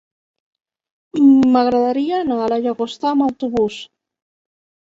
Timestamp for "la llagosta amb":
2.55-3.27